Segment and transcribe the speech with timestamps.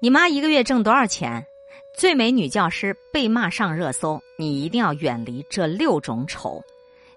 [0.00, 1.44] 你妈一个月挣多少钱？
[1.92, 6.62] 最美女教师被骂上热搜，你一定要远离这六种丑。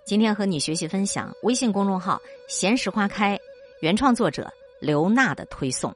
[0.04, 3.39] 今天和你学习分享微信公众号“闲时花开”
[3.81, 5.94] 原创作者刘娜的推送。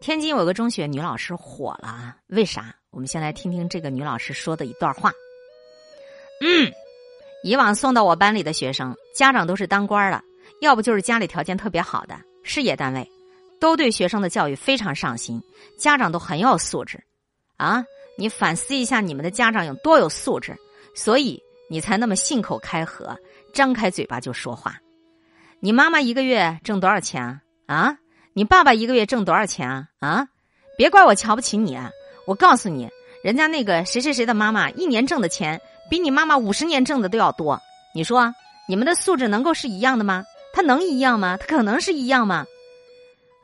[0.00, 2.74] 天津有个中学女老师火了啊，为啥？
[2.90, 5.12] 我们先来听听这个女老师说的一段话。
[6.40, 6.72] 嗯，
[7.44, 10.20] 以往送到我班里的学生，家长都是当官的，
[10.60, 13.08] 要不就是家里条件特别好的事业单位。
[13.60, 15.42] 都对学生的教育非常上心，
[15.78, 17.02] 家长都很有素质，
[17.56, 17.84] 啊！
[18.18, 20.56] 你反思一下，你们的家长有多有素质，
[20.94, 23.16] 所以你才那么信口开河，
[23.52, 24.76] 张开嘴巴就说话。
[25.60, 27.40] 你妈妈一个月挣多少钱啊？
[27.66, 27.98] 啊！
[28.32, 29.88] 你爸爸一个月挣多少钱啊？
[30.00, 30.28] 啊！
[30.76, 31.90] 别怪我瞧不起你啊！
[32.26, 32.88] 我告诉你，
[33.22, 35.60] 人家那个谁谁谁的妈妈一年挣的钱
[35.90, 37.60] 比你妈妈五十年挣的都要多。
[37.94, 38.34] 你说
[38.68, 40.24] 你们的素质能够是一样的吗？
[40.52, 41.36] 他能一样吗？
[41.36, 42.44] 他可能是一样吗？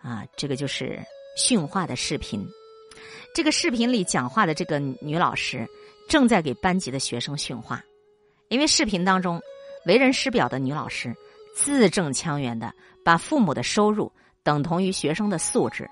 [0.03, 1.01] 啊，这个就是
[1.37, 2.47] 训话的视频。
[3.35, 5.67] 这个视频里讲话的这个女老师
[6.09, 7.83] 正在给班级的学生训话，
[8.49, 9.41] 因为视频当中
[9.87, 11.15] 为人师表的女老师
[11.57, 12.73] 字正腔圆的
[13.05, 15.89] 把父母的收入等同于学生的素质，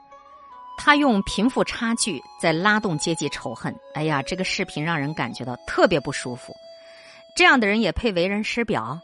[0.77, 3.75] 她用贫富差距在拉动阶级仇恨。
[3.95, 6.55] 哎呀，这个视频让人感觉到特别不舒服。
[7.37, 9.01] 这样的人也配为人师表？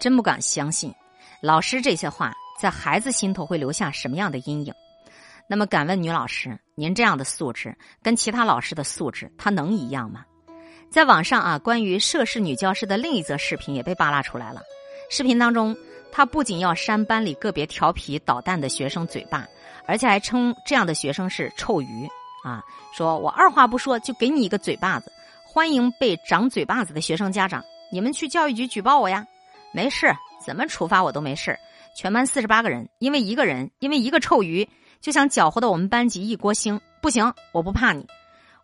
[0.00, 0.94] 真不敢相信，
[1.42, 2.32] 老师这些话。
[2.60, 4.74] 在孩子心头会留下什么样的阴影？
[5.48, 10.26] 那么，敢问女老师，您这样的素质跟其他老师的素质，他能一样吗？
[10.90, 14.60] 在网上啊，关于涉事女教师的另一则视频也被扒拉出来了。
[15.08, 15.74] 视频当中，
[16.12, 19.48] 她不仅要扇班里个别调皮捣蛋的学生嘴巴，
[19.86, 22.06] 而且还称这样的学生是臭鱼
[22.44, 22.62] 啊！
[22.92, 25.10] 说我二话不说就给你一个嘴巴子，
[25.46, 29.26] 欢迎被长嘴巴子的学生家长，你们去教育局举报我呀！
[29.72, 30.14] 没事，
[30.44, 31.58] 怎么处罚我都没事。
[31.96, 34.68] 全班四十八个人，因为一个人，因为一个臭鱼，
[35.00, 36.80] 就想搅和到我们班级一锅腥。
[37.02, 38.06] 不行，我不怕你，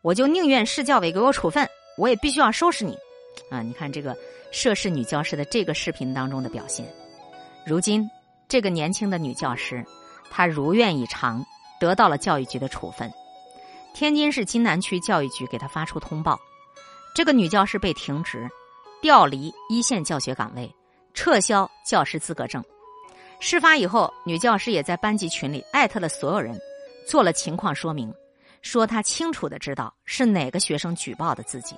[0.03, 1.67] 我就宁愿市教委给我处分，
[1.97, 2.97] 我也必须要收拾你。
[3.51, 4.17] 啊，你看这个
[4.53, 6.87] 涉事女教师的这个视频当中的表现。
[7.67, 8.09] 如今，
[8.49, 9.85] 这个年轻的女教师，
[10.31, 11.45] 她如愿以偿，
[11.81, 13.11] 得到了教育局的处分。
[13.95, 16.39] 天津市津南区教育局给她发出通报，
[17.15, 18.47] 这个女教师被停职，
[19.01, 20.71] 调离一线教学岗位，
[21.15, 22.63] 撤销教师资格证。
[23.39, 26.59] 事发以后，女教师也在班级群里艾特了所有人，
[27.07, 28.13] 做了情况说明，
[28.63, 31.77] 说她清楚的知道是哪个学生举报的自己。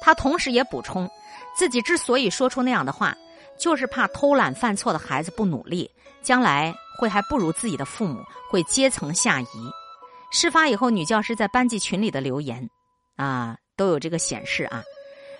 [0.00, 1.10] 她同时也补充，
[1.56, 3.16] 自己之所以说出那样的话，
[3.58, 5.90] 就是怕偷懒犯错的孩子不努力，
[6.22, 9.46] 将来会还不如自己的父母，会阶层下移。
[10.30, 12.68] 事发以后，女教师在班级群里的留言，
[13.16, 14.82] 啊，都有这个显示啊。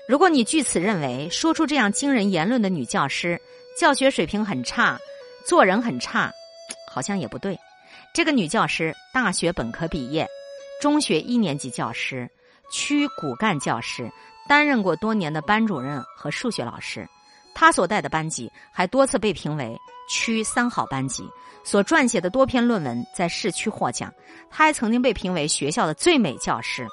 [0.08, 3.40] 如果你据此认为说出这样惊人言论的女教师
[3.78, 4.98] 教学水平很差，
[5.46, 6.32] 做人很差，
[6.90, 7.58] 好像也不对。
[8.14, 10.26] 这个女教师大学本科毕业，
[10.80, 12.28] 中学一年级教师，
[12.70, 14.10] 区骨干教师，
[14.48, 17.08] 担任过多年的班主任和数学老师。
[17.54, 19.76] 她所带的班级还多次被评为
[20.08, 21.22] 区三好班级，
[21.64, 24.12] 所撰写的多篇论文在市区获奖。
[24.50, 26.86] 她还曾经被评为学校的最美教师。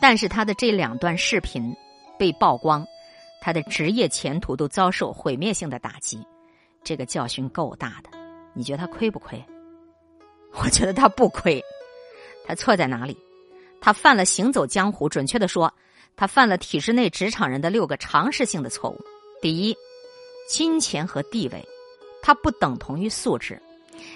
[0.00, 1.74] 但是她的这两段视频
[2.16, 2.86] 被曝光，
[3.40, 6.24] 她的职业前途都遭受毁灭性的打击。
[6.84, 8.10] 这个教训够大的，
[8.54, 9.44] 你觉得他亏不亏？
[10.54, 11.62] 我觉得他不亏。
[12.46, 13.16] 他错在哪里？
[13.80, 15.72] 他犯了行走江湖，准确的说，
[16.16, 18.98] 他犯了体制内职场人的六个常识性的错误。
[19.42, 19.76] 第一，
[20.48, 21.62] 金钱和地位，
[22.22, 23.60] 它不等同于素质。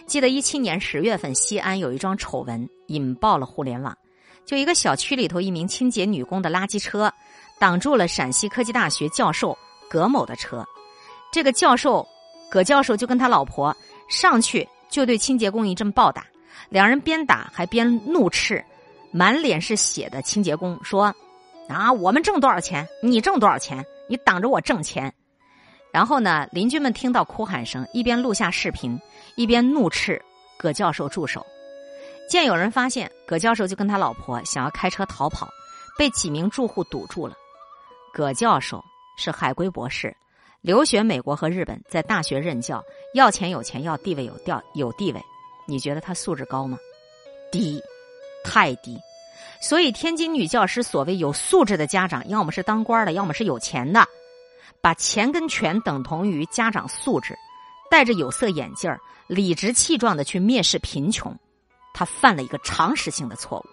[0.07, 3.97] 记得一七年十月份，西安有一桩丑闻引爆了互联网，
[4.47, 7.13] 就一个小区里头一名清洁女工的垃圾车，
[7.61, 9.57] 挡住了陕西科技大学教授
[9.91, 10.67] 葛某的车，
[11.31, 12.07] 这个教授。
[12.53, 13.75] 葛教授就跟他老婆
[14.11, 16.27] 上去就对清洁工一阵暴打，
[16.69, 18.63] 两人边打还边怒斥
[19.11, 21.05] 满脸是血的清洁工说
[21.67, 22.87] ：“啊，我们挣多少钱？
[23.03, 23.83] 你挣多少钱？
[24.07, 25.11] 你挡着我挣钱。”
[25.91, 29.01] 然后呢，邻居们听到哭喊声，一边录下视频，
[29.35, 30.21] 一边怒斥
[30.59, 31.47] 葛教授住手。
[32.29, 35.49] 见有人发现，葛教授就跟他老婆想要开车逃跑，
[35.97, 37.35] 被几名住户堵住了。
[38.13, 38.85] 葛教授
[39.17, 40.15] 是海归博士。
[40.63, 45.21] 留学美国和日本，在大学任教，要钱有钱，要地位有调有地位，
[45.67, 46.79] 你觉得他素质高吗？
[47.51, 47.83] 低，
[48.45, 48.97] 太低。
[49.61, 54.07] 所以天津女教师所谓有素质的家长，要么是当官的，要么是有钱的，
[54.81, 57.37] 把钱跟权等同于家长素质，
[57.91, 61.37] 戴着有色眼镜儿，理直气壮的去蔑视贫穷，
[61.93, 63.67] 他犯了一个常识性的错误。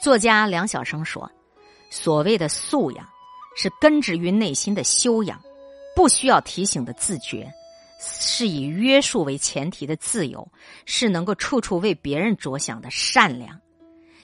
[0.00, 1.28] 作家梁晓声说
[1.90, 3.04] ：“所谓的素养。”
[3.56, 5.40] 是根植于内心的修养，
[5.96, 7.50] 不需要提醒的自觉，
[7.98, 10.46] 是以约束为前提的自由，
[10.84, 13.58] 是能够处处为别人着想的善良。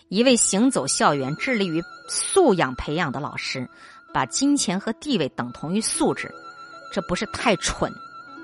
[0.08, 3.66] 一位行走校园、致力于素养培养的老师，
[4.12, 6.30] 把金钱和地位等同于素质，
[6.92, 7.90] 这不是太蠢，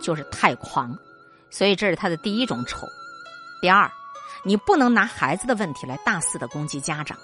[0.00, 0.96] 就是太狂。
[1.50, 2.87] 所以这是他的第一种丑。
[3.61, 3.90] 第二，
[4.44, 7.19] 你不能拿孩子的问题来大肆的攻击家长。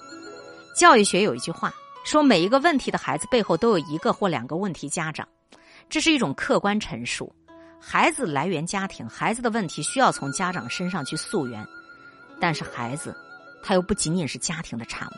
[0.76, 1.72] 教育学有一句话
[2.04, 5.26] 说，每一个问题的孩子背后都有一个或两个问题家长，
[5.88, 7.34] 这是一种客观陈述。
[7.80, 11.66] 孩子来源家庭，孩子的问题需要从家长身上去溯源，
[12.38, 13.16] 但是孩子
[13.62, 15.14] 他又不仅仅是家庭的产物，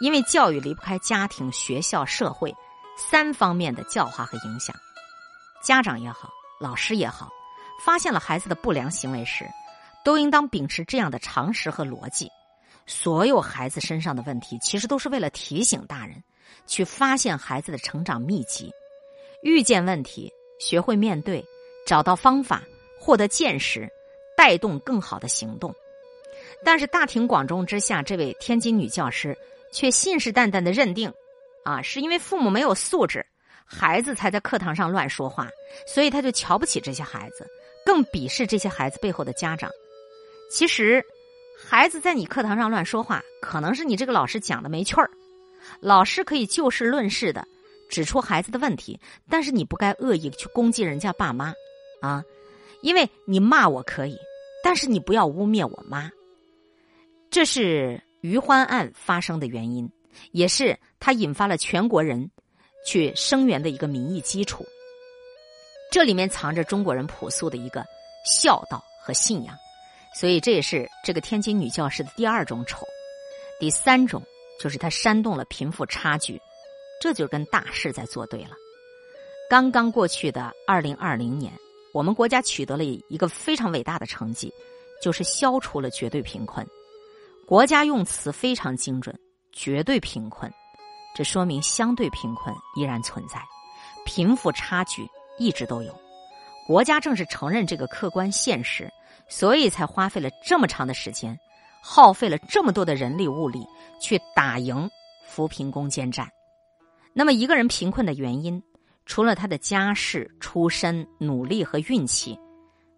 [0.00, 2.54] 因为教育离不开家庭、学校、社会
[2.96, 4.74] 三方面的教化和影响。
[5.60, 6.30] 家长也好，
[6.60, 7.28] 老师也好，
[7.84, 9.44] 发现了孩子的不良行为时，
[10.04, 12.28] 都应当秉持这样的常识和逻辑：
[12.86, 16.22] 所有孩子身上的问题，其实都是为了提醒大人
[16.66, 18.70] 去发现孩子的成长秘籍，
[19.42, 21.44] 遇见问题，学会面对。
[21.84, 22.62] 找到方法，
[23.00, 23.88] 获得见识，
[24.36, 25.74] 带动更好的行动。
[26.64, 29.36] 但是大庭广众之下，这位天津女教师
[29.72, 31.12] 却信誓旦旦的认定，
[31.64, 33.26] 啊，是因为父母没有素质，
[33.66, 35.48] 孩子才在课堂上乱说话，
[35.84, 37.44] 所以他就瞧不起这些孩子，
[37.84, 39.68] 更鄙视这些孩子背后的家长。
[40.52, 41.04] 其实，
[41.64, 45.10] 孩子在你课堂上乱说话，可能是你这个老师讲的没趣儿。
[45.80, 47.46] 老师可以就事论事的
[47.88, 51.54] 指出孩子的问题，但是你不该恶意去攻击人家爸妈。
[52.00, 52.22] 啊，
[52.82, 54.18] 因为你骂我可以，
[54.64, 56.10] 但是你不要污蔑我妈。
[57.30, 59.88] 这是余欢案发生的原因，
[60.32, 62.28] 也是他引发了全国人
[62.84, 64.66] 去声援的一个民意基础。
[65.92, 67.84] 这里面藏着中国人朴素的一个
[68.26, 69.54] 孝道和信仰，
[70.14, 72.86] 所以这也是这个天津女教师的第二种丑。
[73.58, 74.22] 第三种
[74.60, 76.40] 就是她煽动了贫富差距，
[77.00, 78.50] 这就跟大势在作对了。
[79.50, 81.52] 刚刚过去的二零二零年。
[81.94, 84.50] 我们国家取得了一个非常伟大的成绩，
[85.02, 86.66] 就是消除了绝对贫困。
[87.46, 89.14] 国家用词非常精准，
[89.52, 90.50] 绝对贫困，
[91.14, 93.38] 这说明相对贫困依然存在，
[94.06, 95.06] 贫富差距
[95.38, 95.94] 一直都有。
[96.66, 98.90] 国家正是承认这个客观现实，
[99.28, 101.38] 所以才花费了这么长的时间，
[101.82, 103.66] 耗费了这么多的人力物力
[104.00, 104.88] 去打赢
[105.26, 106.28] 扶贫攻坚战。
[107.14, 108.62] 那么，一个人贫困的原因？
[109.04, 112.38] 除了他的家世、出身、努力和运气，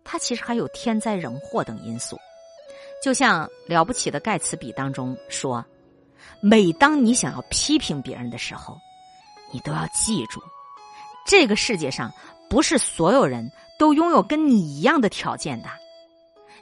[0.05, 2.19] 他其实还有天灾人祸等因素。
[3.03, 5.65] 就像《了不起的盖茨比》当中说
[6.43, 8.77] ：“每当你想要批评别人的时候，
[9.51, 10.43] 你都要记住，
[11.27, 12.13] 这个世界上
[12.51, 15.69] 不是所有人都拥有跟你一样的条件的。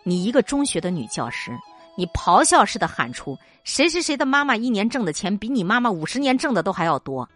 [0.04, 1.56] 你一个中学的女教师，
[1.96, 7.28] 你咆哮似的喊出‘谁谁谁的妈妈一年挣的钱比你妈妈五十年挣的都还要多’。”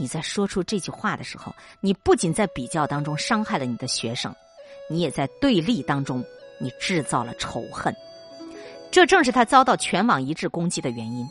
[0.00, 4.32] 你在说出这句话的时候，你不仅在比较当中伤害了你的学生，
[4.88, 6.24] 你也在对立当中，
[6.60, 7.92] 你制造了仇恨。
[8.92, 11.28] 这正是他遭到全网一致攻击的原因。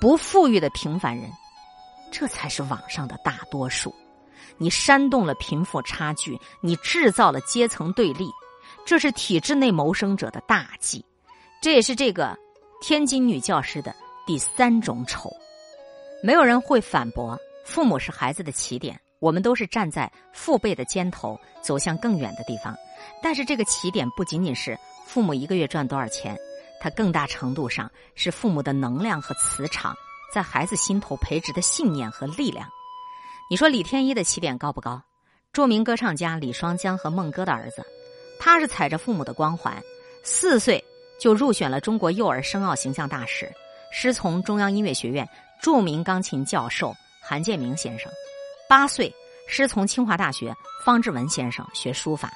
[0.00, 1.30] 不富裕的平凡人，
[2.10, 3.94] 这才是网上的大多数。
[4.58, 8.28] 你煽动了贫富差距，你制造了阶层对立，
[8.86, 11.04] 这是体制内谋生者的大忌。
[11.60, 12.36] 这也是这个
[12.80, 13.94] 天津女教师的
[14.26, 15.30] 第三种丑。
[16.22, 17.38] 没有人会反驳。
[17.64, 22.76] 父母是孩子的起点，我们都是站在父辈的肩头走向更远的地方。
[23.22, 26.36] 但是这个起点不仅仅是父母一个月赚多少钱，
[26.78, 29.94] 它更大程度上是父母的能量和磁场
[30.30, 32.68] 在孩子心头培植的信念和力量。
[33.48, 35.02] 你说李天一的起点高不高？
[35.54, 37.82] 著名歌唱家李双江和孟歌的儿子，
[38.38, 39.82] 他是踩着父母的光环，
[40.22, 40.82] 四岁
[41.18, 43.50] 就入选了中国幼儿声奥形象大使，
[43.92, 45.28] 师从中央音乐学院
[45.62, 46.94] 著名钢琴教授。
[47.26, 48.12] 韩建明先生，
[48.68, 49.10] 八岁
[49.48, 52.30] 师从清华大学方志文先生学书法，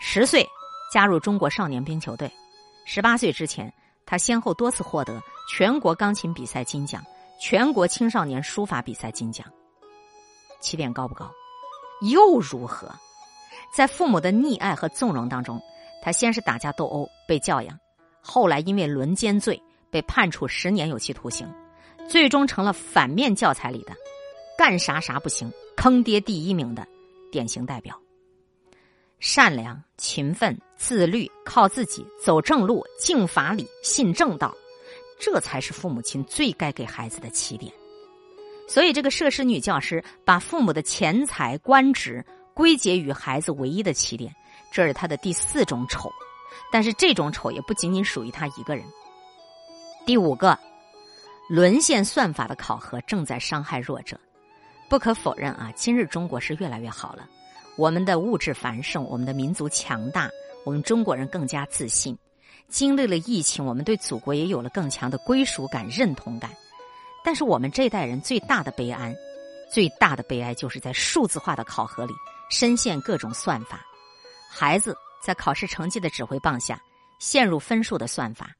[0.00, 0.44] 十岁
[0.92, 2.28] 加入中国少年冰球队，
[2.84, 3.72] 十八岁之前，
[4.04, 7.00] 他先后多次获得全国钢琴比赛金奖、
[7.40, 9.46] 全国青少年书法比赛金奖。
[10.58, 11.30] 起点高不高？
[12.10, 12.92] 又如何？
[13.74, 15.60] 在父母的溺爱和纵容当中，
[16.02, 17.78] 他先是打架斗殴被教养，
[18.20, 19.60] 后来因为轮奸罪
[19.90, 21.50] 被判处十年有期徒刑，
[22.06, 23.94] 最终成了反面教材里的。
[24.58, 26.86] 干啥啥不行，坑爹第一名的
[27.30, 27.98] 典型代表。
[29.18, 34.54] 善良、勤奋、自律，靠自己，走正路，敬法理，信正道，
[35.18, 37.72] 这才是父母亲最该给孩子的起点。
[38.68, 42.24] 所以，这个涉事女教师把父母的钱财、官职
[42.54, 44.34] 归结于孩子唯一的起点，
[44.70, 46.10] 这是他的第四种丑。
[46.70, 48.84] 但是，这种丑也不仅仅属于他一个人。
[50.06, 50.58] 第五个，
[51.48, 54.18] 沦陷算法的考核正在伤害弱者。
[54.88, 57.26] 不可否认啊，今日中国是越来越好了。
[57.76, 60.28] 我们的物质繁盛，我们的民族强大，
[60.64, 62.16] 我们中国人更加自信。
[62.68, 66.50] 经历了疫情，我们对祖国也有了更强的归属感、认同感。
[67.24, 69.14] 但是我们这代人最大的悲哀，
[69.70, 72.12] 最大的悲哀就是在数字化的考核里
[72.52, 73.80] 深陷各种算法。
[74.50, 74.94] 孩子
[75.24, 76.78] 在考试成绩的指挥棒下
[77.18, 78.50] 陷入分数的算法，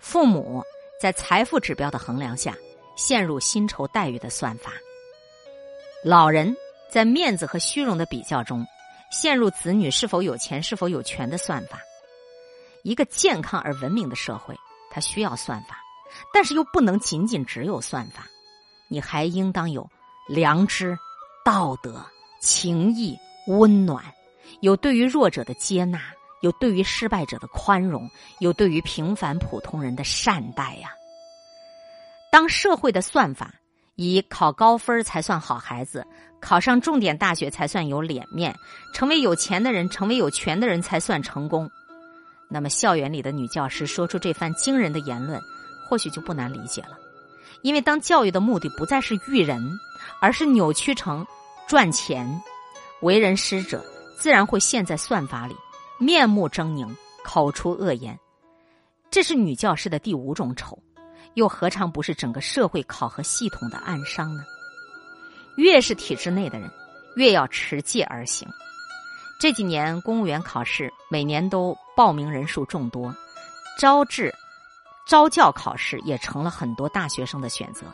[0.00, 0.60] 父母
[1.00, 2.52] 在财富指标的衡量下
[2.96, 4.72] 陷入薪酬待遇的算法，
[6.04, 6.52] 老人
[6.90, 8.66] 在面子和虚荣的比较中
[9.12, 11.78] 陷入子女是否有钱、是否有权的算法。
[12.82, 14.58] 一个健康而文明的社会，
[14.90, 15.78] 它需要算法，
[16.34, 18.26] 但是又不能仅仅只有算法，
[18.88, 19.88] 你还应当有
[20.26, 20.98] 良知、
[21.44, 22.04] 道德、
[22.40, 23.16] 情义、
[23.48, 24.04] 温暖，
[24.60, 26.00] 有对于弱者的接纳，
[26.42, 28.08] 有对于失败者的宽容，
[28.40, 30.90] 有对于平凡普通人的善待呀。
[32.30, 33.54] 当社会的算法
[33.96, 36.06] 以考高分才算好孩子，
[36.40, 38.54] 考上重点大学才算有脸面，
[38.92, 41.68] 成为有钱的人、成为有权的人才算成功。
[42.50, 45.40] 那么，校园里的女教师说出这番惊人的言论，
[45.88, 46.98] 或许就不难理解了。
[47.62, 49.58] 因为当教育的目的不再是育人，
[50.20, 51.26] 而是扭曲成
[51.66, 52.40] 赚钱，
[53.00, 53.84] 为人师者
[54.16, 55.54] 自然会陷在算法里，
[55.98, 56.88] 面目狰狞，
[57.24, 58.18] 口出恶言。
[59.10, 60.76] 这是女教师的第五种丑，
[61.34, 64.42] 又何尝不是整个社会考核系统的暗伤呢？
[65.56, 66.68] 越是体制内的人，
[67.16, 68.48] 越要持戒而行。
[69.40, 73.14] 这几年公务员考试每年都报名人数众多，
[73.78, 74.34] 招致
[75.06, 77.86] 招教考试也成了很多大学生的选择。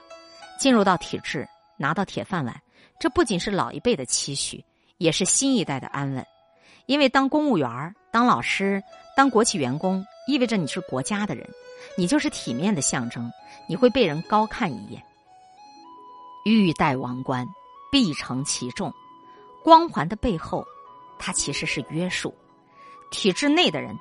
[0.58, 1.46] 进入到体制，
[1.76, 2.58] 拿到铁饭碗，
[2.98, 4.64] 这不仅是老一辈的期许，
[5.04, 6.26] 也是新一代的安稳。
[6.86, 8.82] 因为当公务员、当老师、
[9.14, 11.46] 当国企员工，意味着你是国家的人，
[11.98, 13.30] 你就是体面的象征，
[13.68, 15.02] 你会被人高看一眼。
[16.46, 17.46] 欲戴王冠，
[17.92, 18.90] 必承其重，
[19.62, 20.64] 光环的背后。
[21.18, 22.34] 它其实是约束，
[23.10, 23.94] 体制内的人，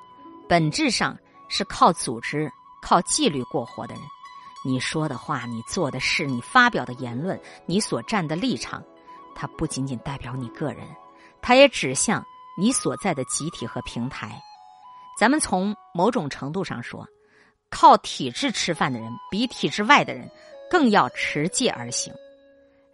[0.48, 1.18] 本质上
[1.50, 2.50] 是靠组织、
[2.82, 4.04] 靠纪律过活的人。
[4.66, 8.82] 你说的话，你做的事，你发表的言论，你所站的立场，
[9.36, 10.88] 它不仅仅代表你个人，
[11.42, 12.24] 它也指向
[12.58, 14.42] 你所在的集体和平台。
[15.20, 17.08] 咱们从某种程度上说，
[17.70, 20.30] 靠体制吃饭的人，比体制外的人
[20.70, 22.14] 更要持戒而行，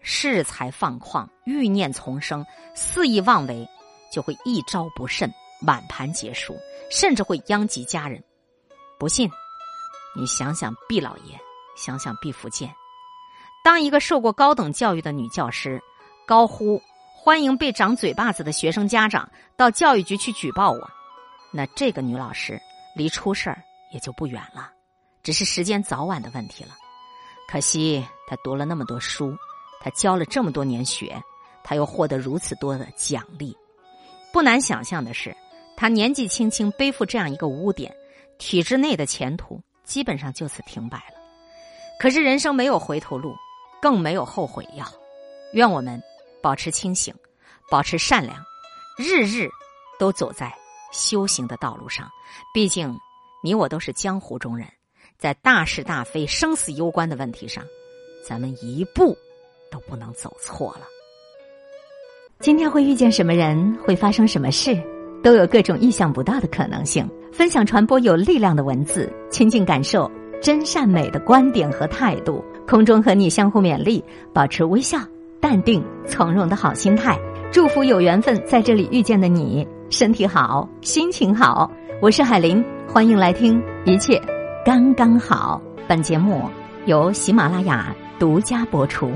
[0.03, 3.67] 恃才放旷，欲念丛生，肆意妄为。
[4.11, 5.31] 就会一招不慎，
[5.61, 6.57] 满盘皆输，
[6.89, 8.23] 甚至会殃及家人。
[8.97, 9.29] 不信，
[10.17, 11.39] 你想想毕老爷，
[11.77, 12.73] 想想毕福剑。
[13.63, 15.79] 当一个受过高等教育的女教师
[16.29, 16.79] 高呼
[17.11, 20.87] 欢迎被长嘴巴子的学生家长到教育局去举报我，
[21.51, 22.61] 那这个女老师
[22.95, 23.59] 离出事儿
[23.91, 24.71] 也就不远了，
[25.23, 26.77] 只是时间早晚的问题了。
[27.47, 29.35] 可惜她读了那么多书，
[29.81, 31.19] 她教了这么多年学，
[31.63, 33.57] 她又获得如此多的奖励。
[34.31, 35.35] 不难想象的是，
[35.75, 37.91] 她年纪轻轻背负这样一个污点，
[38.37, 41.15] 体制内的前途基本上就此停摆了。
[41.99, 43.35] 可是人生没有回头路，
[43.81, 44.85] 更没有后悔药。
[45.53, 45.99] 愿我们
[46.41, 47.13] 保持清醒，
[47.69, 48.37] 保持善良，
[48.97, 49.49] 日日
[49.99, 50.53] 都走在
[50.91, 52.09] 修行的道路上。
[52.53, 52.95] 毕竟，
[53.43, 54.67] 你我都是江湖中人，
[55.17, 57.63] 在大是大非、生死攸关的问题上，
[58.27, 59.17] 咱们一步
[59.71, 60.81] 都不能走错了。
[62.39, 64.81] 今天会遇见什么人，会发生什么事，
[65.21, 67.09] 都有各种意想不到的可能性。
[67.33, 70.09] 分享传播有力量的文字，亲近感受
[70.41, 72.43] 真善美的观点和态度。
[72.67, 74.03] 空中和你相互勉励，
[74.33, 74.99] 保持微笑、
[75.41, 77.17] 淡定、从容的好心态。
[77.51, 81.71] 祝福有缘分在这里遇见的你，身体好，心情好。
[82.01, 84.21] 我是海林，欢迎来听一切
[84.65, 85.61] 刚刚好。
[85.87, 86.43] 本节目
[86.85, 89.09] 由喜马拉雅独家播出。